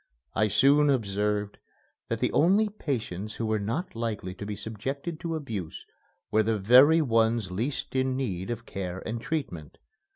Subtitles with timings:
[0.33, 1.59] I soon observed
[2.07, 5.85] that the only patients who were not likely to be subjected to abuse
[6.31, 9.77] were the very ones least in need of care and treatment.